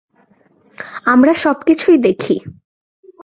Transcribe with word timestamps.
আমরা 1.05 1.33
সবকিছুই 1.33 1.97
দেখি। 1.97 2.35